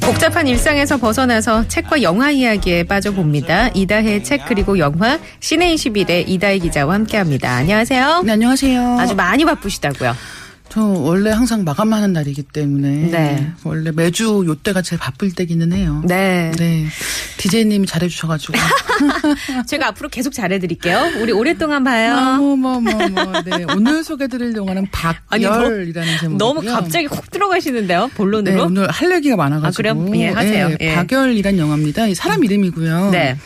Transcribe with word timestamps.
복잡한 0.00 0.46
일상에서 0.46 0.96
벗어나서 0.96 1.66
책과 1.66 2.02
영화 2.02 2.30
이야기에 2.30 2.84
빠져봅니다. 2.84 3.70
이다혜의 3.74 4.22
책 4.22 4.46
그리고 4.46 4.78
영화 4.78 5.18
시내 5.40 5.74
21의 5.74 6.28
이다혜 6.28 6.58
기자와 6.58 6.94
함께합니다. 6.94 7.50
안녕하세요. 7.50 8.22
네, 8.24 8.32
안녕하세요. 8.32 8.98
아주 9.00 9.14
많이 9.14 9.44
바쁘시다고요. 9.44 10.14
저 10.74 10.82
원래 10.82 11.30
항상 11.30 11.62
마감하는 11.62 12.12
날이기 12.12 12.42
때문에 12.42 13.08
네. 13.08 13.52
원래 13.62 13.92
매주 13.92 14.42
요때가 14.44 14.82
제일 14.82 14.98
바쁠 14.98 15.30
때기는 15.30 15.72
해요. 15.72 16.02
네. 16.04 16.50
네. 16.58 16.86
디제이님이 17.36 17.86
잘해 17.86 18.08
주셔 18.08 18.26
가지고 18.26 18.54
제가 19.68 19.86
앞으로 19.88 20.08
계속 20.08 20.32
잘해 20.32 20.58
드릴게요. 20.58 21.12
우리 21.20 21.30
오랫동안 21.30 21.84
봐요. 21.84 22.16
뭐뭐뭐 22.38 22.80
뭐, 22.80 23.08
뭐, 23.08 23.42
네. 23.42 23.64
오늘 23.72 24.02
소개 24.02 24.26
드릴 24.26 24.52
영화는 24.56 24.88
아니, 25.28 25.44
너- 25.44 25.50
박열이라는 25.50 26.18
제목이고요. 26.18 26.38
너무 26.38 26.60
갑자기 26.62 27.06
훅 27.06 27.30
들어가시는데요. 27.30 28.10
본론으로. 28.16 28.56
네, 28.56 28.60
오늘 28.60 28.90
할 28.90 29.12
얘기가 29.12 29.36
많아 29.36 29.60
가지고. 29.60 29.88
아, 29.90 29.94
그래요? 29.94 30.16
예, 30.16 30.28
하세요. 30.30 30.68
네, 30.70 30.76
예. 30.80 30.94
박열이란 30.96 31.56
영화입니다. 31.56 32.08
이 32.08 32.16
사람 32.16 32.42
이름이고요. 32.42 33.10
네. 33.12 33.36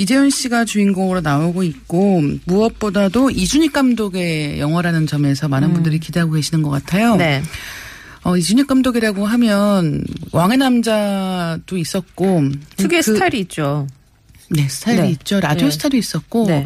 이재훈 0.00 0.30
씨가 0.30 0.64
주인공으로 0.64 1.20
나오고 1.20 1.62
있고 1.62 2.22
무엇보다도 2.46 3.30
이준익 3.32 3.74
감독의 3.74 4.58
영화라는 4.58 5.06
점에서 5.06 5.46
많은 5.46 5.74
분들이 5.74 5.98
기대하고 5.98 6.32
계시는 6.32 6.62
것 6.62 6.70
같아요. 6.70 7.12
음. 7.12 7.18
네. 7.18 7.42
어, 8.22 8.34
이준익 8.34 8.66
감독이라고 8.66 9.26
하면 9.26 10.02
왕의 10.32 10.56
남자도 10.56 11.76
있었고 11.76 12.42
특유의 12.76 13.02
그- 13.02 13.12
스타일이 13.14 13.40
있죠. 13.40 13.86
네 14.48 14.66
스타일이 14.68 15.02
네. 15.02 15.10
있죠. 15.10 15.38
라디오 15.38 15.66
네. 15.66 15.70
스타일도 15.70 15.96
있었고 15.98 16.46
네. 16.46 16.64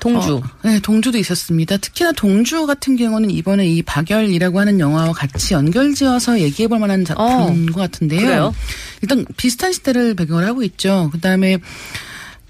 동주. 0.00 0.36
어, 0.36 0.42
네, 0.62 0.78
동주도 0.78 1.18
있었습니다. 1.18 1.76
특히나 1.78 2.12
동주 2.12 2.64
같은 2.66 2.94
경우는 2.94 3.30
이번에 3.30 3.66
이 3.66 3.82
박열이라고 3.82 4.60
하는 4.60 4.78
영화와 4.78 5.12
같이 5.12 5.54
연결지어서 5.54 6.38
얘기해 6.38 6.68
볼 6.68 6.78
만한 6.78 7.04
작품인 7.04 7.68
어, 7.70 7.72
것 7.72 7.80
같은데요. 7.80 8.20
그래요? 8.20 8.54
일단 9.02 9.24
비슷한 9.36 9.72
시대를 9.72 10.14
배경으로 10.14 10.46
하고 10.46 10.62
있죠. 10.62 11.08
그 11.12 11.18
다음에 11.18 11.58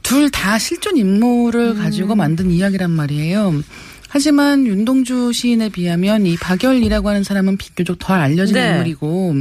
둘 0.09 0.31
다 0.31 0.59
실존 0.59 0.97
인물을 0.97 1.61
음. 1.61 1.79
가지고 1.79 2.15
만든 2.15 2.51
이야기란 2.51 2.91
말이에요. 2.91 3.63
하지만 4.09 4.67
윤동주 4.67 5.35
시인에 5.35 5.69
비하면 5.69 6.25
이 6.25 6.35
박열이라고 6.37 7.11
하는 7.11 7.23
사람은 7.25 7.59
비교적 7.59 7.99
덜 7.99 8.19
알려진 8.19 8.55
네. 8.55 8.71
인물이고 8.71 9.35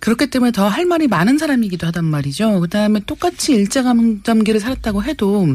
그렇기 0.00 0.30
때문에 0.30 0.50
더 0.50 0.66
할 0.66 0.84
말이 0.84 1.06
많은 1.06 1.38
사람이기도 1.38 1.86
하단 1.86 2.04
말이죠. 2.06 2.58
그다음에 2.60 3.00
똑같이 3.06 3.52
일제감점기를 3.52 4.58
살았다고 4.58 5.04
해도 5.04 5.46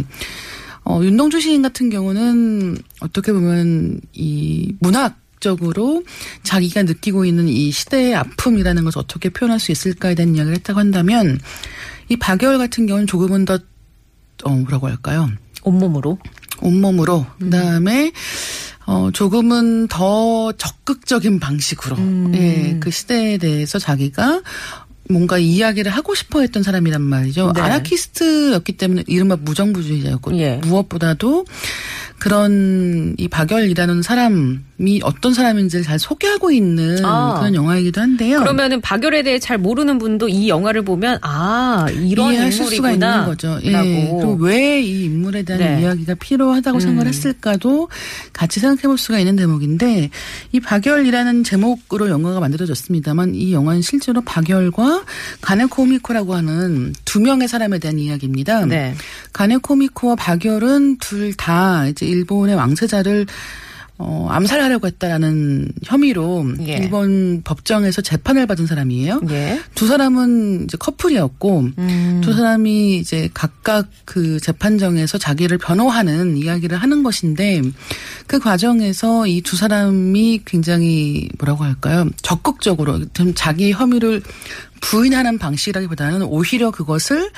어, 0.86 1.02
윤동주 1.03 1.42
시인 1.42 1.62
같은 1.62 1.90
경우는 1.90 2.78
어떻게 3.02 3.34
보면 3.34 4.00
이 4.14 4.73
문학 4.80 5.17
적으로 5.42 6.03
자기가 6.44 6.84
느끼고 6.84 7.25
있는 7.25 7.50
이 7.50 7.72
시대의 7.72 8.16
아픔이라는 8.16 8.86
것을 8.86 9.00
어떻게 9.00 9.28
표현할 9.30 9.59
수 9.59 9.73
있을까에 9.73 10.16
대한 10.16 10.34
이야기를 10.34 10.56
했다고 10.58 10.80
한다면 10.80 11.40
이 12.08 12.16
박열 12.16 12.58
같은 12.58 12.86
경우는 12.86 13.06
조금은 13.06 13.44
더 13.44 13.59
어, 14.44 14.50
뭐라고 14.50 14.88
할까요? 14.88 15.30
온몸으로. 15.64 16.17
온몸으로 16.61 17.25
음. 17.41 17.50
그다음에 17.50 18.11
어 18.85 19.09
조금은 19.12 19.88
더 19.88 20.51
적극적인 20.53 21.40
방식으로 21.40 21.96
음. 21.97 22.31
예, 22.35 22.78
그 22.79 22.91
시대에 22.91 23.38
대해서 23.38 23.79
자기가 23.79 24.41
뭔가 25.09 25.38
이야기를 25.38 25.91
하고 25.91 26.16
싶어 26.16 26.41
했던 26.41 26.63
사람이란 26.63 27.01
말이죠. 27.01 27.51
네. 27.53 27.62
아나키스트였기 27.62 28.74
때문에 28.74 29.03
이른바 29.07 29.35
무정부주의자였고 29.35 30.38
예. 30.38 30.57
무엇보다도 30.57 31.45
그런 32.25 33.13
이 33.19 33.28
박열이라는 33.28 34.02
사람이 34.02 35.02
어떤 35.03 35.36
사람인지를 35.36 35.86
잘 35.86 36.00
소개하고 36.00 36.50
있는 36.52 37.06
아. 37.06 37.36
그런 37.38 37.53
영화이기도 37.53 38.02
한데요. 38.02 38.40
그러면은 38.40 38.81
박열에 38.81 39.22
대해 39.22 39.38
잘 39.38 39.59
모르는 39.59 40.00
분도 40.00 40.28
이 40.28 40.50
영화를 40.50 40.81
보면 40.81 41.19
아 41.22 41.86
이런 41.94 42.34
이해하실 42.34 42.66
수가 42.66 42.75
인물이구나. 42.90 43.13
있는 43.13 43.25
거죠. 43.28 43.59
예. 43.62 43.72
라고. 43.72 44.18
그리고 44.18 44.34
왜 44.44 44.81
이 44.81 45.03
인물에 45.06 45.44
대한 45.44 45.62
네. 45.63 45.81
이야기가 45.84 46.16
필요하다고 46.16 46.78
음. 46.78 46.80
생각을 46.80 47.08
했을까도 47.08 47.90
같이 48.34 48.59
생각해 48.59 48.81
볼 48.88 48.97
수가 48.97 49.19
있는 49.19 49.36
대목인데 49.36 50.09
이 50.52 50.59
박열이라는 50.59 51.44
제목으로 51.44 52.09
영화가 52.09 52.40
만들어졌습니다만 52.40 53.36
이 53.36 53.53
영화는 53.53 53.84
실제로 53.84 54.22
박열과 54.22 55.03
가네코미코라고 55.42 56.34
하는 56.34 56.94
두 57.06 57.19
명의 57.22 57.47
사람에 57.47 57.78
대한 57.78 58.00
이야기입니다. 58.00 58.66
네. 58.66 58.96
가네코미코와 59.34 60.16
박열은 60.16 60.97
둘 60.97 61.36
다 61.38 61.86
이제 61.88 62.15
일본의 62.16 62.56
왕세자를 62.56 63.26
어, 63.98 64.28
암살하려고 64.30 64.88
했다라는 64.88 65.70
혐의로 65.86 66.46
예. 66.68 66.74
일본 66.74 67.42
법정에서 67.46 68.02
재판을 68.02 68.46
받은 68.46 68.68
사람이에요. 68.68 69.22
예. 69.30 69.62
두 69.74 69.88
사람은 69.88 70.66
이제 70.66 70.75
커플이었고 70.78 71.59
음. 71.78 72.22
두 72.22 72.34
사람이 72.34 72.98
이제 72.98 73.30
각각 73.34 73.88
그 74.04 74.38
재판정에서 74.42 75.18
자기를 75.18 75.58
변호하는 75.59 76.36
이야기를 76.36 76.78
하는 76.78 77.04
것인데 77.04 77.62
그 78.28 78.40
과정에서 78.40 79.28
이 79.28 79.42
두 79.46 79.56
사람이 79.56 80.42
굉장히 80.44 81.30
뭐라고 81.40 81.64
할까요? 81.64 82.09
적극적으로 82.22 83.06
좀 83.14 83.34
자기 83.34 83.72
혐의를 83.72 84.22
부인하는 84.81 85.38
방식이라기보다는 85.38 86.24
오히려 86.24 86.70
그것을 86.72 87.31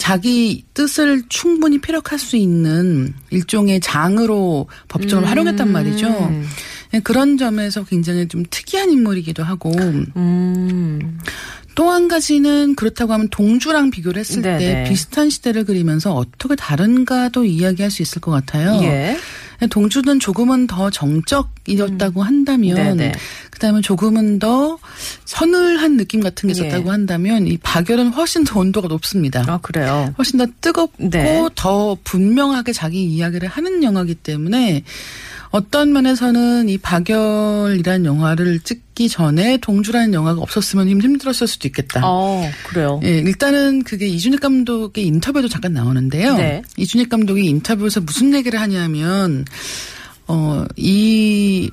자기 0.00 0.64
뜻을 0.72 1.22
충분히 1.28 1.78
피력할 1.78 2.18
수 2.18 2.36
있는 2.36 3.12
일종의 3.28 3.80
장으로 3.80 4.66
법정을 4.88 5.28
활용했단 5.28 5.70
말이죠. 5.70 6.08
네, 6.92 7.00
그런 7.00 7.36
점에서 7.36 7.84
굉장히 7.84 8.26
좀 8.26 8.42
특이한 8.48 8.90
인물이기도 8.90 9.44
하고 9.44 9.70
음. 10.16 11.18
또한 11.74 12.08
가지는 12.08 12.74
그렇다고 12.76 13.12
하면 13.12 13.28
동주랑 13.28 13.90
비교를 13.90 14.20
했을 14.20 14.40
네네. 14.40 14.58
때 14.58 14.84
비슷한 14.88 15.28
시대를 15.28 15.64
그리면서 15.64 16.14
어떻게 16.14 16.56
다른가도 16.56 17.44
이야기할 17.44 17.90
수 17.90 18.00
있을 18.00 18.22
것 18.22 18.30
같아요. 18.30 18.82
예. 18.82 19.18
동주는 19.68 20.18
조금은 20.18 20.66
더 20.66 20.88
정적이었다고 20.88 22.22
한다면 22.22 22.78
음. 22.78 22.96
네네. 22.96 23.12
그다음에 23.60 23.82
조금은 23.82 24.38
더 24.38 24.78
서늘한 25.26 25.98
느낌 25.98 26.20
같은 26.20 26.48
게 26.48 26.52
있었다고 26.52 26.86
예. 26.86 26.90
한다면 26.90 27.46
이 27.46 27.58
박열은 27.58 28.08
훨씬 28.08 28.42
더 28.44 28.58
온도가 28.58 28.88
높습니다. 28.88 29.44
아 29.46 29.58
그래요. 29.58 30.14
훨씬 30.16 30.38
더 30.38 30.46
뜨겁고 30.62 31.10
네. 31.10 31.46
더 31.54 31.96
분명하게 32.02 32.72
자기 32.72 33.04
이야기를 33.04 33.48
하는 33.48 33.82
영화이기 33.82 34.14
때문에 34.14 34.82
어떤 35.50 35.92
면에서는 35.92 36.68
이 36.70 36.78
박열이라는 36.78 38.06
영화를 38.06 38.60
찍기 38.60 39.08
전에 39.10 39.58
동주라는 39.58 40.14
영화가 40.14 40.40
없었으면 40.40 40.88
좀 40.88 41.02
힘들었을 41.02 41.46
수도 41.46 41.68
있겠다. 41.68 42.00
어 42.04 42.48
그래요. 42.68 43.00
예, 43.04 43.18
일단은 43.18 43.82
그게 43.82 44.06
이준익 44.06 44.40
감독의 44.40 45.04
인터뷰도 45.04 45.48
잠깐 45.48 45.74
나오는데요. 45.74 46.36
네. 46.36 46.62
이준익 46.78 47.10
감독이 47.10 47.44
인터뷰에서 47.44 48.00
무슨 48.00 48.32
얘기를 48.32 48.58
하냐면, 48.60 49.44
어, 50.28 50.64
이 50.76 51.68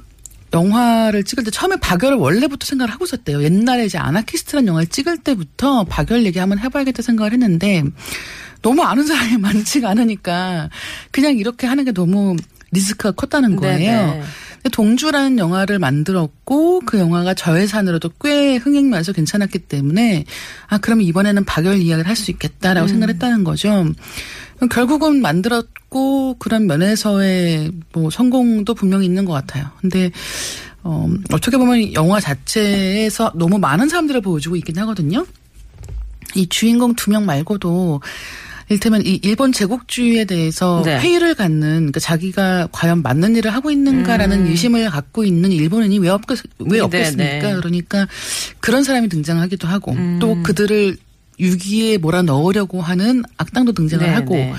영화를 0.57 1.23
찍을 1.23 1.43
때 1.43 1.51
처음에 1.51 1.75
박열을 1.77 2.17
원래부터 2.17 2.65
생각을 2.65 2.91
하고 2.91 3.05
있었대요. 3.05 3.43
옛날에 3.43 3.85
이제 3.85 3.97
아나키스트라는 3.97 4.67
영화를 4.67 4.87
찍을 4.87 5.19
때부터 5.19 5.83
박열 5.83 6.25
얘기 6.25 6.39
한번 6.39 6.59
해봐야겠다 6.59 7.03
생각을 7.03 7.33
했는데, 7.33 7.83
너무 8.61 8.81
아는 8.81 9.05
사람이 9.05 9.37
많지가 9.39 9.89
않으니까, 9.89 10.69
그냥 11.11 11.37
이렇게 11.37 11.67
하는 11.67 11.85
게 11.85 11.91
너무 11.91 12.35
리스크가 12.71 13.11
컸다는 13.11 13.55
거예요. 13.55 13.77
네네. 13.77 14.23
동주라는 14.71 15.37
영화를 15.37 15.79
만들었고 15.79 16.81
그 16.85 16.99
영화가 16.99 17.35
저예산으로도 17.35 18.09
꽤 18.21 18.57
흥행면서 18.57 19.13
괜찮았기 19.13 19.59
때문에 19.59 20.25
아 20.67 20.77
그러면 20.77 21.05
이번에는 21.05 21.45
박열 21.45 21.77
이야기를 21.77 22.09
할 22.09 22.17
수 22.17 22.31
있겠다라고 22.31 22.87
생각을 22.87 23.13
했다는 23.13 23.43
거죠. 23.43 23.85
결국은 24.71 25.21
만들었고 25.21 26.35
그런 26.39 26.65
면에서의 26.67 27.71
뭐 27.93 28.09
성공도 28.09 28.73
분명히 28.73 29.05
있는 29.05 29.25
것 29.25 29.33
같아요. 29.33 29.69
근데 29.81 30.11
어, 30.83 31.07
어떻게 31.31 31.57
보면 31.57 31.93
영화 31.93 32.19
자체에서 32.19 33.31
너무 33.35 33.59
많은 33.59 33.89
사람들을 33.89 34.21
보여주고 34.21 34.55
있긴 34.55 34.77
하거든요. 34.79 35.25
이 36.35 36.47
주인공 36.47 36.95
두 36.95 37.09
명 37.11 37.25
말고도 37.25 38.01
일테면 38.69 39.05
이 39.05 39.19
일본 39.23 39.53
제국주의에 39.53 40.25
대해서 40.25 40.81
네. 40.83 40.99
회의를 40.99 41.35
갖는 41.35 41.69
그러니까 41.77 42.01
자기가 42.01 42.67
과연 42.73 43.01
맞는 43.01 43.37
일을 43.37 43.53
하고 43.53 43.71
있는가라는 43.71 44.45
의심을 44.47 44.89
갖고 44.89 45.23
있는 45.23 45.53
일본인이 45.53 45.99
왜, 45.99 46.09
없, 46.09 46.21
왜 46.59 46.77
네, 46.77 46.79
없겠습니까? 46.81 47.47
네. 47.47 47.55
그러니까 47.55 48.07
그런 48.59 48.83
사람이 48.83 49.07
등장하기도 49.07 49.67
하고 49.69 49.93
음. 49.93 50.19
또 50.19 50.41
그들을 50.43 50.97
유기에 51.39 51.97
몰아 51.97 52.23
넣으려고 52.23 52.81
하는 52.81 53.23
악당도 53.37 53.73
등장을 53.73 54.05
네, 54.05 54.13
하고 54.13 54.35
네. 54.35 54.53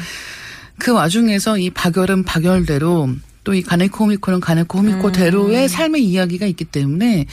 그 0.78 0.92
와중에서 0.92 1.58
이 1.58 1.70
바결은 1.70 2.24
바결대로 2.24 3.10
또 3.48 3.54
이 3.54 3.62
가네코 3.62 4.04
호미코는 4.04 4.40
가네코 4.40 4.78
음. 4.78 4.90
호미코대로의 4.90 5.70
삶의 5.70 6.04
이야기가 6.04 6.44
있기 6.44 6.66
때문에 6.66 7.24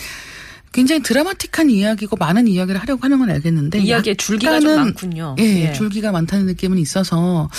굉장히 0.71 1.01
드라마틱한 1.03 1.69
이야기고 1.69 2.15
많은 2.15 2.47
이야기를 2.47 2.80
하려고 2.81 3.01
하는 3.03 3.19
건 3.19 3.30
알겠는데 3.31 3.80
이야기의 3.80 4.15
줄기가 4.15 4.62
좀 4.62 4.75
많군요. 4.75 5.36
예, 5.39 5.44
예. 5.44 5.74
줄기가 5.74 6.13
많다는 6.13 6.45
느낌은 6.45 6.77
있어서 6.77 7.50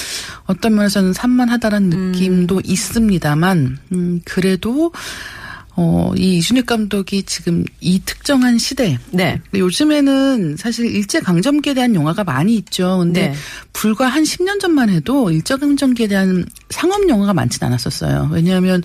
어떤 0.47 0.75
면에서는 0.75 1.13
산만하다는 1.13 1.93
음. 1.93 2.13
느낌도 2.13 2.63
있습니다만 2.65 3.79
음, 3.93 4.21
그래도 4.25 4.93
어, 5.79 6.11
이 6.17 6.39
이준익 6.39 6.65
감독이 6.67 7.23
지금 7.25 7.65
이 7.81 8.01
특정한 8.05 8.59
시대 8.59 8.99
네. 9.11 9.39
요즘에는 9.55 10.57
사실 10.57 10.87
일제 10.87 11.21
강점기에 11.21 11.75
대한 11.75 11.95
영화가 11.95 12.25
많이 12.25 12.55
있죠. 12.57 12.99
근데 12.99 13.29
네. 13.29 13.35
불과 13.75 14.07
한 14.07 14.23
10년 14.23 14.59
전만 14.59 14.89
해도 14.89 15.31
일제 15.31 15.57
강점기에 15.57 16.07
대한 16.09 16.47
상업 16.71 17.07
영화가 17.09 17.35
많지는 17.35 17.69
않았었어요. 17.69 18.31
왜냐하면 18.33 18.83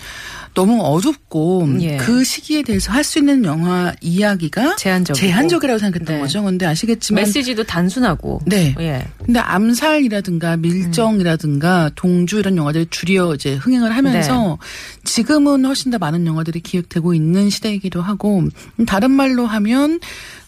너무 0.54 0.82
어둡고 0.82 1.76
예. 1.80 1.96
그 1.96 2.24
시기에 2.24 2.62
대해서 2.62 2.92
할 2.92 3.02
수 3.02 3.18
있는 3.18 3.44
영화 3.44 3.92
이야기가. 4.00 4.76
제한적이라고 5.14 5.78
생각했던 5.78 6.16
네. 6.16 6.20
거죠. 6.20 6.42
근데 6.44 6.66
아시겠지만 6.66 7.24
메시지도 7.24 7.64
단순하고. 7.64 8.40
네. 8.46 8.74
예. 8.78 9.04
근데 9.24 9.38
암살이라든가 9.40 10.56
밀정이라든가 10.56 11.90
동주 11.94 12.38
이런 12.38 12.56
영화들이 12.56 12.86
주려 12.90 13.34
이제 13.34 13.54
흥행을 13.54 13.94
하면서 13.94 14.58
네. 14.60 15.02
지금은 15.04 15.64
훨씬 15.64 15.90
더 15.90 15.98
많은 15.98 16.26
영화들이 16.26 16.60
기획되고 16.60 17.14
있는 17.14 17.50
시대이기도 17.50 18.02
하고 18.02 18.40
음, 18.40 18.86
다른 18.86 19.10
말로 19.10 19.46
하면 19.46 20.00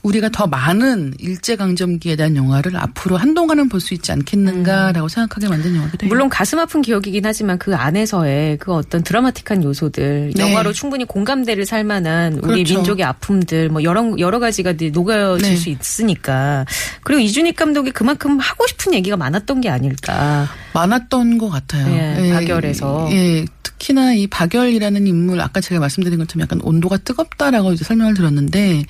우리가 0.02 0.28
더 0.28 0.46
많은 0.46 1.14
일제강점기에 1.18 2.16
대한 2.16 2.36
영화를 2.36 2.76
앞으로 2.76 3.16
한동안은 3.16 3.68
볼 3.70 3.84
수 3.84 3.92
있지 3.92 4.12
않겠는가라고 4.12 5.08
생각하게 5.08 5.48
만든 5.48 5.76
영화기도 5.76 6.04
해요. 6.04 6.08
음. 6.08 6.10
물론 6.10 6.28
가슴 6.30 6.58
아픈 6.58 6.80
기억이긴 6.80 7.26
하지만 7.26 7.58
그 7.58 7.74
안에서의 7.74 8.56
그 8.58 8.72
어떤 8.72 9.02
드라마틱한 9.02 9.62
요소들, 9.62 10.32
네. 10.34 10.42
영화로 10.42 10.72
충분히 10.72 11.04
공감대를 11.04 11.66
살 11.66 11.84
만한 11.84 12.34
우리 12.34 12.62
그렇죠. 12.64 12.74
민족의 12.74 13.04
아픔들, 13.04 13.68
뭐 13.68 13.82
여러 13.82 14.14
여러 14.18 14.38
가지가 14.38 14.74
녹여질 14.92 15.48
네. 15.50 15.56
수 15.56 15.68
있으니까. 15.68 16.64
그리고 17.02 17.20
이준익 17.20 17.56
감독이 17.56 17.90
그만큼 17.90 18.38
하고 18.38 18.63
싶은 18.66 18.94
얘기가 18.94 19.16
많았던 19.16 19.60
게 19.60 19.68
아닐까. 19.68 20.48
많았던 20.72 21.38
것 21.38 21.48
같아요. 21.50 21.86
예, 21.94 22.32
박열에서. 22.32 23.08
예, 23.12 23.44
특히나 23.62 24.14
이 24.14 24.26
박열이라는 24.26 25.06
인물 25.06 25.40
아까 25.40 25.60
제가 25.60 25.80
말씀드린 25.80 26.18
것처럼 26.18 26.42
약간 26.42 26.60
온도가 26.62 26.98
뜨겁다라고 26.98 27.72
이제 27.72 27.84
설명을 27.84 28.14
들었는데 28.14 28.84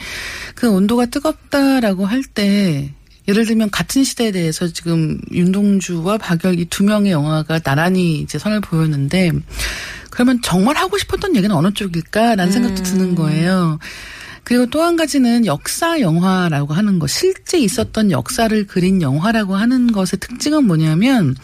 그 0.55 0.71
온도가 0.71 1.07
뜨겁다라고 1.07 2.07
할 2.07 2.23
때 2.35 2.93
예를 3.27 3.47
들면 3.47 3.71
같은 3.71 4.05
시대에 4.05 4.31
대해서 4.33 4.69
지금 4.69 5.19
윤동주와 5.33 6.19
박열 6.19 6.59
이 6.61 6.67
두 6.67 6.85
명의 6.85 7.11
영화가 7.13 7.61
나란히 7.61 8.19
이제 8.21 8.39
선을 8.39 8.61
보였는데 8.61 9.33
그러면 10.11 10.41
정말 10.43 10.77
하고 10.77 10.99
싶었던 10.99 11.35
얘기는 11.35 11.55
어느 11.57 11.73
쪽일까라는 11.73 12.53
생각도 12.53 12.83
드는 12.83 13.15
거예요. 13.15 13.79
그리고 14.45 14.67
또 14.67 14.83
한 14.83 14.97
가지는 14.97 15.47
역사 15.47 16.01
영화라고 16.01 16.75
하는 16.75 16.99
것, 16.99 17.09
실제 17.09 17.59
있었던 17.59 18.11
역사를 18.11 18.67
그린 18.67 19.01
영화라고 19.01 19.57
하는 19.57 19.91
것의 19.91 20.19
특징은 20.21 20.67
뭐냐면, 20.67 21.35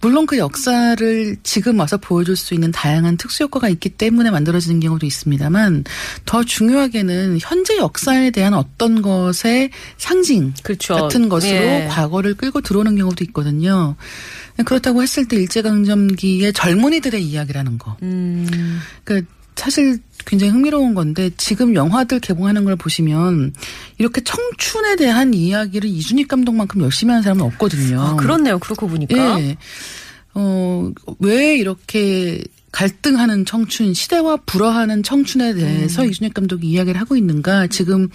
물론 0.00 0.26
그 0.26 0.36
역사를 0.36 1.36
지금 1.42 1.78
와서 1.80 1.96
보여줄 1.96 2.36
수 2.36 2.52
있는 2.52 2.70
다양한 2.70 3.16
특수효과가 3.16 3.70
있기 3.70 3.88
때문에 3.88 4.30
만들어지는 4.30 4.80
경우도 4.80 5.06
있습니다만, 5.06 5.84
더 6.26 6.44
중요하게는 6.44 7.38
현재 7.40 7.78
역사에 7.78 8.30
대한 8.30 8.52
어떤 8.52 9.00
것의 9.00 9.70
상징 9.96 10.52
그렇죠. 10.62 10.94
같은 10.94 11.30
것으로 11.30 11.54
예. 11.54 11.86
과거를 11.90 12.34
끌고 12.34 12.60
들어오는 12.60 12.94
경우도 12.96 13.24
있거든요. 13.24 13.96
그렇다고 14.66 15.02
했을 15.02 15.26
때 15.26 15.36
일제강점기의 15.36 16.52
젊은이들의 16.52 17.22
이야기라는 17.24 17.78
거. 17.78 17.96
음, 18.02 18.80
그러니까 19.04 19.32
사실 19.56 19.98
굉장히 20.26 20.52
흥미로운 20.52 20.94
건데 20.94 21.30
지금 21.36 21.74
영화들 21.74 22.20
개봉하는 22.20 22.64
걸 22.64 22.76
보시면 22.76 23.52
이렇게 23.98 24.22
청춘에 24.22 24.96
대한 24.96 25.34
이야기를 25.34 25.88
이준익 25.88 26.28
감독만큼 26.28 26.80
열심히 26.80 27.10
하는 27.10 27.22
사람은 27.22 27.44
없거든요. 27.46 28.00
아, 28.00 28.16
그렇네요. 28.16 28.58
그렇고 28.58 28.88
보니까. 28.88 29.40
예. 29.40 29.56
어, 30.34 30.90
왜 31.20 31.56
이렇게 31.56 32.42
갈등하는 32.74 33.44
청춘, 33.44 33.94
시대와 33.94 34.38
불화하는 34.46 35.04
청춘에 35.04 35.54
대해서 35.54 36.02
음. 36.02 36.08
이준익 36.08 36.34
감독이 36.34 36.66
이야기를 36.66 37.00
하고 37.00 37.14
있는가, 37.14 37.68
지금 37.68 38.08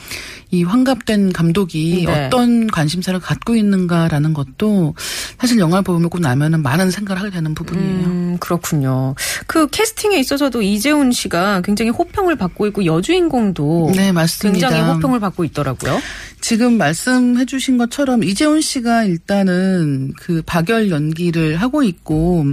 이 0.51 0.63
환갑된 0.63 1.31
감독이 1.31 2.03
네. 2.05 2.25
어떤 2.25 2.67
관심사를 2.67 3.17
갖고 3.21 3.55
있는가라는 3.55 4.33
것도 4.33 4.95
사실 5.39 5.59
영화를 5.59 5.83
보고 5.83 6.19
나면은 6.19 6.61
많은 6.61 6.91
생각을 6.91 7.21
하게 7.21 7.31
되는 7.31 7.55
부분이에요. 7.55 8.05
음, 8.05 8.37
그렇군요. 8.41 9.15
그 9.47 9.67
캐스팅에 9.67 10.19
있어서도 10.19 10.61
이재훈 10.61 11.13
씨가 11.13 11.61
굉장히 11.61 11.91
호평을 11.91 12.35
받고 12.35 12.67
있고 12.67 12.83
여주인공도 12.83 13.93
네, 13.95 14.11
맞습니다. 14.11 14.67
굉장히 14.67 14.91
호평을 14.91 15.21
받고 15.21 15.45
있더라고요. 15.45 16.01
지금 16.41 16.77
말씀해 16.77 17.45
주신 17.45 17.77
것처럼 17.77 18.23
이재훈 18.23 18.61
씨가 18.61 19.03
일단은 19.05 20.13
그 20.17 20.41
박열 20.45 20.89
연기를 20.89 21.57
하고 21.57 21.83
있고 21.83 22.45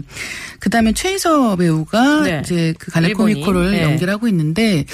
그다음에 0.60 0.92
최희서 0.92 1.56
배우가 1.56 2.22
네. 2.22 2.40
이제 2.44 2.74
그 2.78 2.90
가네코 2.90 3.28
일본인. 3.28 3.36
미코를 3.36 3.70
네. 3.72 3.82
연기를 3.84 4.12
하고 4.12 4.26
있는데 4.28 4.84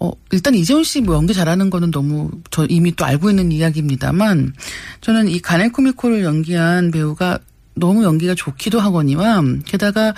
어 0.00 0.10
일단 0.30 0.54
이재훈 0.54 0.84
씨 0.84 1.00
뭐 1.00 1.14
연기 1.16 1.34
잘하는 1.34 1.70
거는 1.70 1.90
너무 1.90 2.30
저 2.50 2.66
이미 2.68 2.94
또 2.94 3.04
알고 3.04 3.30
있는 3.30 3.52
이야기입니다만 3.52 4.52
저는 5.00 5.28
이 5.28 5.40
가네 5.40 5.68
코 5.70 5.82
미코를 5.82 6.22
연기한 6.22 6.90
배우가 6.90 7.38
너무 7.74 8.04
연기가 8.04 8.34
좋기도 8.34 8.80
하거니와 8.80 9.42
게다가 9.64 10.12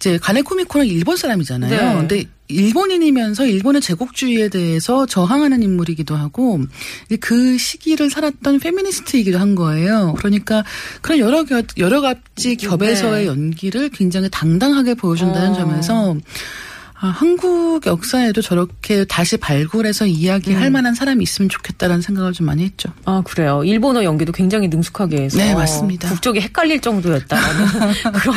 이제 0.00 0.16
가네 0.16 0.40
코 0.40 0.54
미코는 0.54 0.86
일본 0.86 1.18
사람이잖아요. 1.18 1.70
네. 1.70 1.94
근데 1.94 2.24
일본인이면서 2.48 3.46
일본의 3.46 3.82
제국주의에 3.82 4.48
대해서 4.48 5.04
저항하는 5.04 5.62
인물이기도 5.62 6.16
하고 6.16 6.58
그 7.20 7.58
시기를 7.58 8.08
살았던 8.08 8.60
페미니스트이기도 8.60 9.38
한 9.38 9.54
거예요. 9.54 10.14
그러니까 10.16 10.64
그런 11.02 11.18
여러 11.18 11.44
겨, 11.44 11.62
여러 11.76 12.00
가지 12.00 12.56
겹에서의 12.56 13.24
네. 13.24 13.26
연기를 13.26 13.90
굉장히 13.90 14.30
당당하게 14.30 14.94
보여준다는 14.94 15.50
어. 15.50 15.54
점에서 15.54 16.16
아, 17.02 17.06
한국 17.06 17.86
역사에도 17.86 18.42
저렇게 18.42 19.06
다시 19.06 19.38
발굴해서 19.38 20.04
이야기할 20.04 20.66
음. 20.66 20.72
만한 20.74 20.94
사람이 20.94 21.22
있으면 21.22 21.48
좋겠다라는 21.48 22.02
생각을 22.02 22.32
좀 22.34 22.44
많이 22.44 22.62
했죠. 22.62 22.90
아, 23.06 23.22
그래요. 23.24 23.64
일본어 23.64 24.04
연기도 24.04 24.32
굉장히 24.32 24.68
능숙하게 24.68 25.22
해서. 25.22 25.38
네, 25.38 25.54
맞습니다. 25.54 26.10
국적이 26.10 26.40
헷갈릴 26.40 26.80
정도였다라는 26.80 27.66
그런 28.20 28.36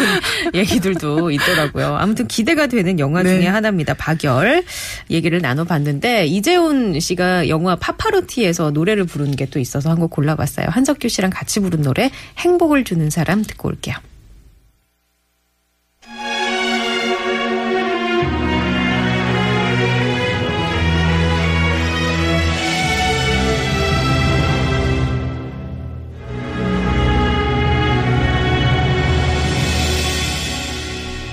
얘기들도 0.54 1.32
있더라고요. 1.32 1.98
아무튼 1.98 2.26
기대가 2.30 2.68
되는 2.68 3.00
영화 3.00 3.22
네. 3.22 3.36
중에 3.36 3.48
하나입니다. 3.48 3.96
박열. 3.96 4.64
얘기를 5.10 5.42
나눠봤는데, 5.42 6.28
이재훈 6.28 6.98
씨가 7.02 7.50
영화 7.50 7.76
파파로티에서 7.76 8.72
노래를 8.72 9.04
부르는 9.06 9.36
게또 9.36 9.60
있어서 9.60 9.90
한 9.90 10.00
곡 10.00 10.10
골라봤어요. 10.12 10.68
한석규 10.70 11.08
씨랑 11.10 11.32
같이 11.32 11.60
부른 11.60 11.82
노래, 11.82 12.12
행복을 12.38 12.84
주는 12.86 13.10
사람 13.10 13.44
듣고 13.44 13.68
올게요. 13.70 13.96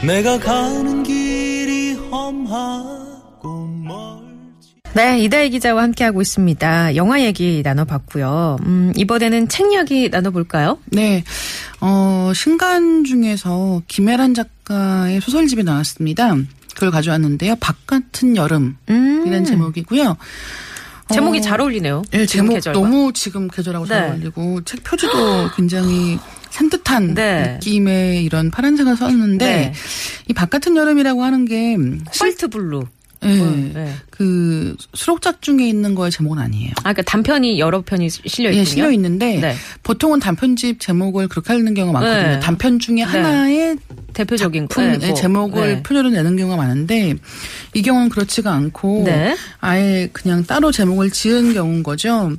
내가 0.07 0.39
가는 0.39 1.03
길이 1.03 1.93
험하고 1.95 3.67
멀지 3.67 4.75
네, 4.95 5.21
이다희 5.21 5.51
기자와 5.51 5.83
함께하고 5.83 6.23
있습니다. 6.23 6.97
영화 6.97 7.23
얘기 7.23 7.61
나눠봤고요. 7.63 8.57
음, 8.65 8.93
이번에는 8.97 9.49
책 9.49 9.73
이야기 9.73 10.09
나눠볼까요? 10.09 10.79
네. 10.87 11.23
어, 11.81 12.33
신간 12.35 13.05
중에서 13.05 13.83
김애란 13.89 14.33
작가의 14.35 15.21
소설집이 15.21 15.65
나왔습니다. 15.65 16.35
그걸 16.75 16.91
가져왔는데요. 16.91 17.57
바깥은 17.57 18.37
여름이라는 18.37 18.77
음, 18.89 19.45
제목이고요. 19.45 20.17
제목이 21.13 21.39
어, 21.39 21.43
잘 21.43 21.61
어울리네요. 21.61 22.03
네, 22.11 22.25
제목 22.25 22.55
계절과. 22.55 22.79
너무 22.81 23.13
지금 23.13 23.49
계절하고 23.49 23.85
잘 23.87 24.03
네. 24.03 24.11
어울리고 24.13 24.63
책 24.65 24.83
표지도 24.83 25.51
굉장히 25.57 26.19
산뜻한 26.51 27.15
네. 27.15 27.53
느낌의 27.55 28.25
이런 28.25 28.51
파란색을 28.51 28.97
썼는데 28.97 29.45
네. 29.47 29.73
이 30.29 30.33
바깥은 30.35 30.77
여름이라고 30.77 31.23
하는 31.25 31.45
게 31.45 31.77
실- 31.77 32.01
코발트 32.07 32.49
블루. 32.49 32.85
네. 33.23 33.29
음, 33.39 33.73
네. 33.75 33.93
그 34.09 34.75
수록작 34.95 35.43
중에 35.43 35.69
있는 35.69 35.95
거의 35.95 36.11
제목은 36.11 36.39
아니에요. 36.39 36.71
아, 36.79 36.83
그러니까 36.95 37.03
단편이 37.03 37.59
여러 37.61 37.83
편이 37.83 38.09
실려 38.09 38.49
있군요. 38.49 38.61
예, 38.61 38.65
실려 38.65 38.91
있는데 38.93 39.37
네. 39.39 39.55
보통은 39.83 40.21
단편집 40.21 40.81
제목을 40.81 41.29
그렇게 41.29 41.53
하는 41.53 41.75
경우가 41.75 42.01
많거든요. 42.01 42.33
네. 42.37 42.41
단편 42.41 42.79
중에 42.79 43.03
하나의 43.03 43.77
대표적인 44.15 44.69
작품 44.71 44.99
네, 44.99 45.07
뭐, 45.09 45.15
제목을 45.15 45.67
네. 45.69 45.83
표현으로 45.83 46.15
내는 46.15 46.35
경우가 46.39 46.57
많은데 46.57 47.15
이 47.75 47.83
경우는 47.83 48.09
그렇지가 48.09 48.53
않고 48.55 49.03
네. 49.05 49.37
아예 49.61 50.09
그냥 50.15 50.43
따로 50.47 50.73
제목을 50.73 51.11
지은 51.11 51.53
경우인 51.53 51.83
거죠. 51.83 52.33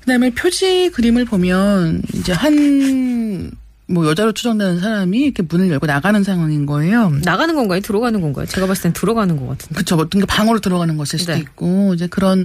그다음에 0.00 0.30
표지 0.30 0.90
그림을 0.90 1.24
보면 1.24 2.02
이제 2.14 2.32
한 2.32 3.60
뭐 3.90 4.06
여자로 4.06 4.32
추정되는 4.32 4.80
사람이 4.80 5.18
이렇게 5.18 5.42
문을 5.42 5.68
열고 5.68 5.86
나가는 5.86 6.22
상황인 6.22 6.64
거예요. 6.64 7.10
나가는 7.24 7.54
건가요? 7.54 7.80
들어가는 7.80 8.20
건가요? 8.20 8.46
제가 8.46 8.66
봤을 8.66 8.84
땐 8.84 8.92
들어가는 8.92 9.36
것 9.36 9.48
같은데. 9.48 9.74
그쵸. 9.74 9.96
어떤 9.96 10.20
게 10.20 10.26
방으로 10.26 10.60
들어가는 10.60 10.96
것일 10.96 11.18
수도 11.18 11.32
네. 11.32 11.40
있고, 11.40 11.94
이제 11.94 12.06
그런, 12.06 12.44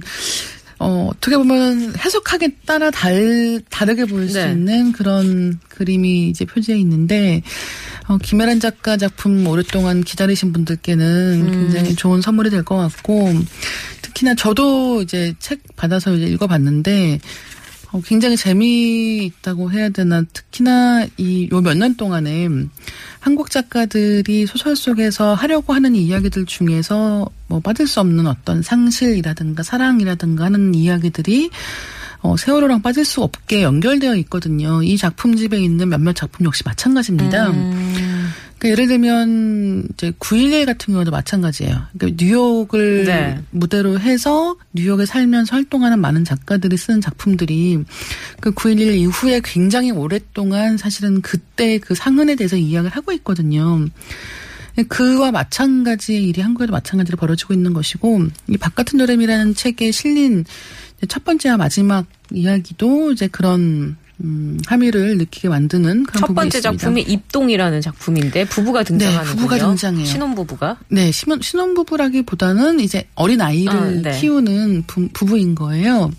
어, 0.80 1.10
어떻게 1.12 1.36
보면 1.36 1.94
해석하기에 1.96 2.56
따라 2.66 2.90
달, 2.90 3.60
다르게 3.70 4.06
보일 4.06 4.28
수 4.28 4.38
네. 4.38 4.50
있는 4.52 4.90
그런 4.90 5.60
그림이 5.68 6.28
이제 6.28 6.44
표지에 6.44 6.76
있는데, 6.78 7.42
어, 8.08 8.18
김혜란 8.18 8.60
작가 8.60 8.96
작품 8.96 9.46
오랫동안 9.46 10.02
기다리신 10.04 10.52
분들께는 10.52 11.42
음. 11.46 11.50
굉장히 11.50 11.94
좋은 11.96 12.20
선물이 12.20 12.50
될 12.50 12.62
것 12.62 12.76
같고, 12.76 13.32
특히나 14.02 14.34
저도 14.34 15.02
이제 15.02 15.34
책 15.40 15.60
받아서 15.76 16.14
이제 16.14 16.26
읽어봤는데, 16.26 17.18
어, 17.92 18.00
굉장히 18.04 18.36
재미있다고 18.36 19.72
해야 19.72 19.88
되나. 19.88 20.22
특히나 20.32 21.06
이 21.18 21.48
요 21.52 21.60
몇 21.62 21.74
년 21.76 21.96
동안에 21.96 22.48
한국 23.20 23.50
작가들이 23.50 24.46
소설 24.46 24.76
속에서 24.76 25.34
하려고 25.34 25.72
하는 25.72 25.94
이야기들 25.96 26.46
중에서 26.46 27.28
뭐 27.48 27.60
빠질 27.60 27.86
수 27.88 28.00
없는 28.00 28.26
어떤 28.26 28.62
상실이라든가 28.62 29.62
사랑이라든가 29.64 30.44
하는 30.44 30.74
이야기들이 30.74 31.50
어, 32.20 32.36
세월호랑 32.36 32.82
빠질 32.82 33.04
수 33.04 33.22
없게 33.22 33.62
연결되어 33.62 34.16
있거든요. 34.16 34.82
이 34.82 34.96
작품집에 34.96 35.58
있는 35.58 35.88
몇몇 35.88 36.14
작품 36.14 36.46
역시 36.46 36.62
마찬가지입니다. 36.64 37.50
음. 37.50 38.06
그러니까 38.58 38.68
예를 38.70 38.86
들면 38.86 39.88
이제 39.92 40.12
9.11 40.12 40.66
같은 40.66 40.94
경우도 40.94 41.10
마찬가지예요. 41.10 41.82
그러니까 41.96 42.24
뉴욕을 42.24 43.04
네. 43.04 43.40
무대로 43.50 44.00
해서 44.00 44.56
뉴욕에 44.72 45.04
살면서 45.04 45.54
활동하는 45.54 46.00
많은 46.00 46.24
작가들이 46.24 46.76
쓰는 46.76 47.00
작품들이 47.00 47.84
그 48.40 48.52
9.11 48.52 48.96
이후에 48.96 49.40
굉장히 49.44 49.90
오랫동안 49.90 50.78
사실은 50.78 51.20
그때 51.20 51.78
그 51.78 51.94
상흔에 51.94 52.34
대해서 52.34 52.56
이야기를 52.56 52.96
하고 52.96 53.12
있거든요. 53.12 53.86
그와 54.84 55.30
마찬가지의 55.30 56.24
일이 56.24 56.40
한국에도 56.40 56.72
마찬가지로 56.72 57.16
벌어지고 57.16 57.54
있는 57.54 57.72
것이고 57.72 58.26
이 58.48 58.56
바깥은 58.56 59.00
여름이라는 59.00 59.54
책에 59.54 59.90
실린 59.90 60.44
첫 61.08 61.24
번째와 61.24 61.56
마지막 61.56 62.06
이야기도 62.32 63.12
이제 63.12 63.26
그런 63.28 63.96
음, 64.22 64.58
함의를 64.66 65.18
느끼게 65.18 65.48
만드는 65.48 66.04
그런 66.04 66.20
첫 66.20 66.34
번째. 66.34 66.60
작품이 66.60 67.02
입동이라는 67.02 67.80
작품인데 67.82 68.46
부부가 68.46 68.82
등장하는군요. 68.82 69.30
네, 69.30 69.36
부부가 69.36 69.58
등장해요. 69.58 70.06
신혼 70.06 70.34
부부가. 70.34 70.78
네, 70.88 71.12
신혼, 71.12 71.42
신혼 71.42 71.74
부부라기보다는 71.74 72.80
이제 72.80 73.06
어린 73.14 73.42
아이를 73.42 73.72
아, 73.72 73.90
네. 73.90 74.18
키우는 74.18 74.84
부, 74.86 75.08
부부인 75.12 75.54
거예요. 75.54 76.10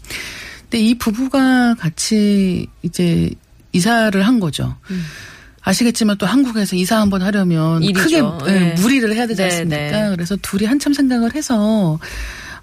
근데 0.64 0.80
이 0.80 0.96
부부가 0.96 1.74
같이 1.76 2.68
이제 2.84 3.32
이사를 3.74 4.22
한 4.22 4.40
거죠. 4.40 4.76
아시겠지만 5.68 6.18
또 6.18 6.26
한국에서 6.26 6.76
이사 6.76 7.00
한번 7.00 7.22
하려면 7.22 7.78
음. 7.78 7.84
일이죠. 7.84 8.38
크게 8.38 8.52
예, 8.54 8.60
네. 8.60 8.76
무리를 8.82 9.14
해야 9.14 9.28
되지 9.28 9.42
네, 9.42 9.44
않습니까? 9.46 9.76
네. 9.76 10.10
그래서 10.16 10.36
둘이 10.42 10.66
한참 10.66 10.94
생각을 10.94 11.36
해서 11.36 12.00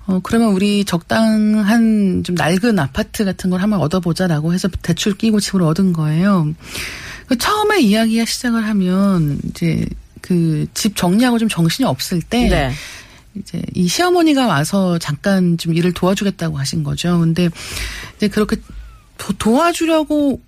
어 0.07 0.21
그러면 0.23 0.53
우리 0.53 0.85
적당한 0.85 2.23
좀 2.25 2.35
낡은 2.35 2.79
아파트 2.79 3.25
같은 3.25 3.51
걸 3.51 3.61
한번 3.61 3.81
얻어보자라고 3.81 4.53
해서 4.53 4.69
대출 4.83 5.17
끼고 5.17 5.41
집을 5.41 5.63
얻은 5.63 5.93
거예요. 5.93 6.55
그 7.27 7.39
처음에 7.39 7.81
이야기가 7.81 8.25
시작을 8.25 8.67
하면 8.67 9.39
이제 9.49 9.87
그 10.21 10.67
집 10.75 10.97
정리하고 10.97 11.39
좀 11.39 11.49
정신이 11.49 11.87
없을 11.87 12.23
때 12.23 12.49
네. 12.49 12.73
이제 13.35 13.63
이 13.75 13.89
시어머니가 13.89 14.47
와서 14.47 14.99
잠깐 14.99 15.59
좀 15.59 15.75
일을 15.75 15.93
도와주겠다고 15.93 16.59
하신 16.59 16.83
거죠. 16.85 17.19
근데 17.21 17.49
이제 18.17 18.29
그렇게 18.29 18.57
도, 19.19 19.33
도와주려고 19.35 20.41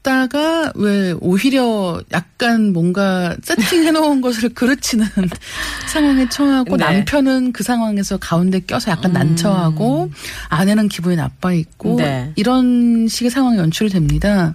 왔다가 0.00 0.72
왜 0.74 1.12
오히려 1.20 2.00
약간 2.12 2.72
뭔가 2.72 3.36
세팅해 3.42 3.90
놓은 3.92 4.20
것을 4.22 4.50
그르치는 4.50 5.06
상황에 5.88 6.28
처하고 6.28 6.76
네. 6.76 6.84
남편은 6.84 7.52
그 7.52 7.62
상황에서 7.62 8.16
가운데 8.16 8.60
껴서 8.60 8.90
약간 8.90 9.12
난처하고 9.12 10.10
아내는 10.48 10.88
기분이 10.88 11.16
나빠 11.16 11.52
있고 11.52 11.96
네. 11.96 12.32
이런 12.36 13.08
식의 13.08 13.30
상황이 13.30 13.58
연출됩니다. 13.58 14.54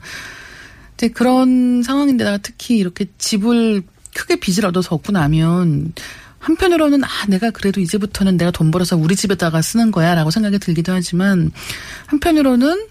이제 0.96 1.10
그런 1.10 1.84
상황인데다가 1.84 2.38
특히 2.38 2.78
이렇게 2.78 3.06
집을 3.18 3.84
크게 4.14 4.38
빚을 4.38 4.66
얻어서 4.66 4.96
얻고 4.96 5.12
나면 5.12 5.94
한편으로는 6.40 7.04
아 7.04 7.08
내가 7.28 7.50
그래도 7.50 7.82
이제부터는 7.82 8.38
내가 8.38 8.52
돈 8.52 8.72
벌어서 8.72 8.96
우리 8.96 9.16
집에다가 9.16 9.62
쓰는 9.62 9.92
거야라고 9.92 10.32
생각이 10.32 10.60
들기도 10.60 10.94
하지만 10.94 11.52
한편으로는 12.06 12.88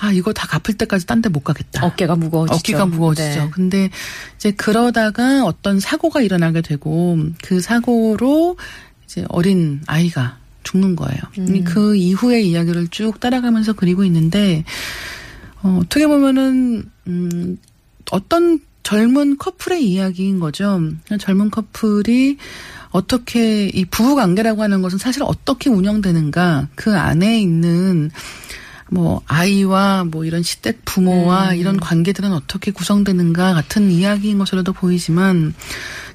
아 0.00 0.12
이거 0.12 0.32
다 0.32 0.46
갚을 0.46 0.76
때까지 0.78 1.06
딴 1.06 1.20
데 1.22 1.28
못 1.28 1.42
가겠다. 1.44 1.84
어깨가 1.86 2.16
무거워지죠. 2.16 2.56
어깨가 2.56 2.86
무거워지죠. 2.86 3.44
네. 3.44 3.50
근데 3.50 3.90
이제 4.36 4.50
그러다가 4.52 5.44
어떤 5.44 5.80
사고가 5.80 6.20
일어나게 6.22 6.60
되고 6.62 7.18
그 7.42 7.60
사고로 7.60 8.56
이제 9.04 9.24
어린 9.28 9.80
아이가 9.86 10.38
죽는 10.62 10.96
거예요. 10.96 11.20
음. 11.38 11.64
그 11.64 11.96
이후의 11.96 12.48
이야기를 12.48 12.88
쭉 12.88 13.18
따라가면서 13.20 13.72
그리고 13.72 14.04
있는데 14.04 14.64
어, 15.62 15.80
어떻게 15.82 16.06
보면은 16.06 16.84
음 17.06 17.58
어떤 18.10 18.60
젊은 18.82 19.36
커플의 19.36 19.84
이야기인 19.84 20.38
거죠. 20.40 20.80
젊은 21.20 21.50
커플이 21.50 22.38
어떻게 22.90 23.68
이 23.68 23.84
부부 23.84 24.14
관계라고 24.14 24.62
하는 24.62 24.80
것은 24.80 24.96
사실 24.98 25.22
어떻게 25.24 25.68
운영되는가 25.68 26.68
그 26.74 26.96
안에 26.96 27.38
있는 27.40 28.10
뭐 28.90 29.22
아이와 29.26 30.04
뭐 30.04 30.24
이런 30.24 30.42
시댁 30.42 30.84
부모와 30.84 31.54
이런 31.54 31.78
관계들은 31.78 32.32
어떻게 32.32 32.70
구성되는가 32.70 33.54
같은 33.54 33.90
이야기인 33.90 34.38
것으로도 34.38 34.72
보이지만 34.72 35.54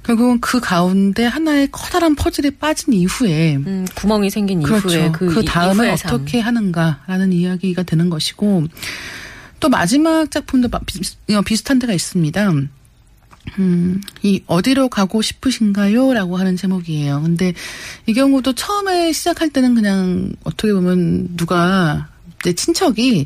결국은 0.03 0.39
그 0.41 0.59
가운데 0.59 1.25
하나의 1.25 1.69
커다란 1.71 2.15
퍼즐이 2.15 2.51
빠진 2.51 2.93
이후에 2.93 3.55
음, 3.57 3.85
구멍이 3.95 4.29
생긴 4.29 4.61
그렇죠. 4.61 4.89
이후에 4.89 5.11
그, 5.11 5.27
그, 5.27 5.41
이- 5.41 5.45
다음에. 5.45 5.91
어떻게 5.91 6.39
하는가라는 6.39 7.31
이야기가 7.31 7.83
되는 7.83 8.09
것이고 8.09 8.65
또 9.59 9.69
마지막 9.69 10.29
작품도 10.29 10.69
어, 11.31 11.41
비슷한 11.43 11.79
데가 11.79 11.93
있습니다. 11.93 12.51
음, 13.59 14.01
이 14.23 14.41
어디로 14.47 14.89
가고 14.89 15.21
싶으신가요? 15.21 16.13
라고 16.13 16.37
하는 16.37 16.55
제목이에요. 16.57 17.21
근데 17.21 17.53
이 18.05 18.13
경우도 18.13 18.53
처음에 18.53 19.11
시작할 19.11 19.49
때는 19.49 19.75
그냥 19.75 20.33
어떻게 20.43 20.73
보면 20.73 21.35
누가 21.37 22.09
내 22.43 22.53
친척이 22.53 23.25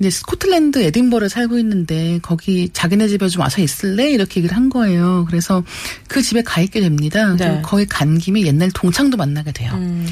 이제 0.00 0.10
스코틀랜드 0.10 0.82
에딘버러에 0.82 1.28
살고 1.28 1.58
있는데 1.58 2.18
거기 2.22 2.68
자기네 2.72 3.08
집에 3.08 3.28
좀 3.28 3.42
와서 3.42 3.62
있을래? 3.62 4.10
이렇게 4.10 4.40
얘기를 4.40 4.56
한 4.56 4.68
거예요. 4.68 5.24
그래서 5.28 5.62
그 6.08 6.20
집에 6.20 6.42
가 6.42 6.60
있게 6.60 6.80
됩니다. 6.80 7.34
네. 7.36 7.60
거기 7.62 7.86
간 7.86 8.18
김에 8.18 8.42
옛날 8.42 8.70
동창도 8.72 9.16
만나게 9.16 9.52
돼요. 9.52 9.72
음, 9.74 10.06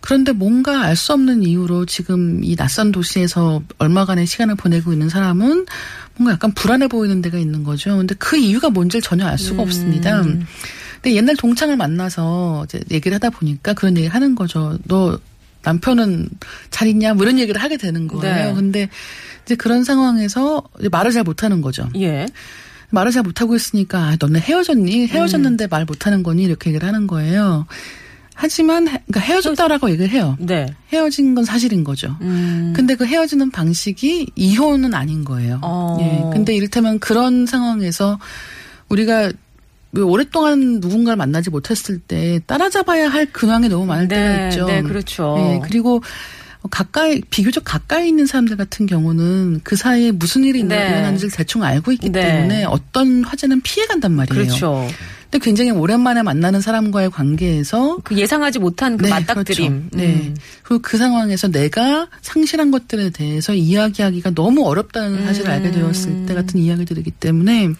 그런데 0.00 0.32
뭔가 0.32 0.82
알 0.82 0.96
수 0.96 1.12
없는 1.12 1.42
이유로 1.42 1.84
지금 1.84 2.42
이 2.42 2.56
낯선 2.56 2.90
도시에서 2.90 3.62
얼마간의 3.78 4.26
시간을 4.26 4.54
보내고 4.54 4.92
있는 4.92 5.08
사람은 5.10 5.66
뭔가 6.16 6.32
약간 6.32 6.52
불안해 6.52 6.88
보이는 6.88 7.20
데가 7.20 7.36
있는 7.36 7.64
거죠. 7.64 7.98
근데 7.98 8.14
그 8.18 8.38
이유가 8.38 8.70
뭔지를 8.70 9.02
전혀 9.02 9.26
알 9.26 9.36
수가 9.36 9.62
없습니다. 9.62 10.22
근데 10.22 11.14
옛날 11.16 11.36
동창을 11.36 11.76
만나서 11.76 12.64
이제 12.66 12.80
얘기를 12.90 13.14
하다 13.16 13.28
보니까 13.30 13.74
그런 13.74 13.94
얘기를 13.98 14.14
하는 14.14 14.34
거죠. 14.34 14.78
너 14.84 15.18
남편은 15.66 16.28
잘 16.70 16.88
있냐? 16.88 17.12
뭐 17.14 17.24
이런 17.24 17.38
얘기를 17.38 17.60
하게 17.60 17.76
되는 17.76 18.06
거예요. 18.06 18.46
네. 18.48 18.54
근데 18.54 18.88
이제 19.44 19.54
그런 19.56 19.84
상황에서 19.84 20.62
이제 20.78 20.88
말을 20.88 21.10
잘 21.12 21.24
못하는 21.24 21.60
거죠. 21.60 21.88
예. 21.96 22.26
말을 22.90 23.10
잘 23.10 23.24
못하고 23.24 23.56
있으니까 23.56 23.98
아, 23.98 24.16
너네 24.18 24.38
헤어졌니? 24.40 25.08
헤어졌는데 25.08 25.66
말 25.66 25.84
못하는 25.84 26.22
거니? 26.22 26.44
이렇게 26.44 26.70
얘기를 26.70 26.86
하는 26.86 27.06
거예요. 27.08 27.66
하지만 28.38 28.86
헤- 28.86 29.02
그러니까 29.06 29.20
헤어졌다라고 29.20 29.90
얘기를 29.90 30.10
해요. 30.10 30.36
네. 30.38 30.66
헤어진 30.92 31.34
건 31.34 31.44
사실인 31.44 31.82
거죠. 31.84 32.16
음, 32.20 32.72
근데 32.76 32.94
그 32.94 33.04
헤어지는 33.06 33.50
방식이 33.50 34.30
이혼은 34.36 34.94
아닌 34.94 35.24
거예요. 35.24 35.58
어. 35.62 35.96
예. 36.00 36.30
근데 36.36 36.54
이를테면 36.54 36.98
그런 37.00 37.46
상황에서 37.46 38.18
우리가 38.88 39.20
왜 39.22 39.32
오랫동안 40.02 40.80
누군가를 40.80 41.16
만나지 41.16 41.50
못했을 41.50 41.98
때 41.98 42.40
따라잡아야 42.46 43.08
할 43.08 43.26
근황이 43.26 43.68
너무 43.68 43.86
많을 43.86 44.08
때가 44.08 44.36
네, 44.36 44.48
있죠. 44.48 44.66
네, 44.66 44.82
그렇죠. 44.82 45.36
예, 45.38 45.60
그리고 45.64 46.02
가까이 46.70 47.20
비교적 47.30 47.62
가까이 47.64 48.08
있는 48.08 48.26
사람들 48.26 48.56
같은 48.56 48.86
경우는 48.86 49.60
그 49.62 49.76
사이에 49.76 50.10
무슨 50.10 50.44
일이 50.44 50.64
네. 50.64 50.88
일어나는지를 50.88 51.30
대충 51.30 51.62
알고 51.62 51.92
있기 51.92 52.10
네. 52.10 52.20
때문에 52.20 52.64
어떤 52.64 53.24
화제는 53.24 53.60
피해 53.62 53.86
간단 53.86 54.12
말이에요. 54.12 54.46
그렇죠. 54.46 54.88
근데 55.30 55.44
굉장히 55.44 55.72
오랜만에 55.72 56.22
만나는 56.22 56.60
사람과의 56.60 57.10
관계에서 57.10 57.98
그 58.04 58.16
예상하지 58.16 58.60
못한 58.60 58.96
그 58.96 59.04
네, 59.04 59.10
맞닥뜨림. 59.10 59.88
그렇죠. 59.90 59.96
네. 59.96 60.14
음. 60.28 60.36
그리고 60.62 60.82
그 60.82 60.96
상황에서 60.96 61.48
내가 61.48 62.08
상실한 62.22 62.70
것들에 62.70 63.10
대해서 63.10 63.52
이야기하기가 63.52 64.30
너무 64.34 64.64
어렵다는 64.66 65.26
사실을 65.26 65.50
알게 65.50 65.72
되었을 65.72 66.26
때 66.26 66.34
같은 66.34 66.60
이야기들이기 66.60 67.10
때문에 67.10 67.70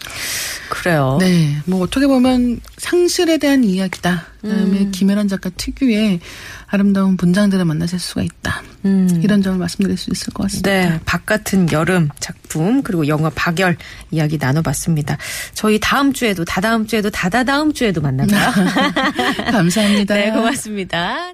그래요. 0.87 1.17
네, 1.19 1.57
뭐 1.65 1.81
어떻게 1.81 2.07
보면 2.07 2.61
상실에 2.77 3.37
대한 3.37 3.65
이야기다. 3.65 4.25
그다음에 4.41 4.79
음. 4.79 4.91
김혜란 4.91 5.27
작가 5.27 5.49
특유의 5.49 6.21
아름다운 6.67 7.17
문장들을 7.19 7.65
만나실 7.65 7.99
수가 7.99 8.21
있다. 8.23 8.61
음. 8.85 9.19
이런 9.21 9.41
점을 9.41 9.57
말씀드릴 9.57 9.97
수 9.97 10.09
있을 10.11 10.31
것 10.31 10.43
같습니다. 10.43 10.71
네, 10.71 10.99
바깥은 11.03 11.73
여름 11.73 12.07
작품 12.21 12.83
그리고 12.83 13.07
영화 13.07 13.29
박열 13.29 13.75
이야기 14.11 14.37
나눠봤습니다. 14.37 15.17
저희 15.53 15.77
다음 15.81 16.13
주에도 16.13 16.45
다다음 16.45 16.87
주에도 16.87 17.09
다다다음 17.09 17.73
주에도 17.73 17.99
만나봐요. 17.99 18.53
감사합니다. 19.51 20.15
네, 20.15 20.31
고맙습니다. 20.31 21.33